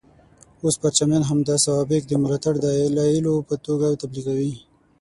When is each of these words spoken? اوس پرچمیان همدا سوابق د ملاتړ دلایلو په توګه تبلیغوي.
اوس 0.61 0.75
پرچمیان 0.81 1.23
همدا 1.29 1.55
سوابق 1.65 2.01
د 2.07 2.11
ملاتړ 2.23 2.53
دلایلو 2.65 3.35
په 3.47 3.55
توګه 3.65 3.87
تبلیغوي. 4.01 4.53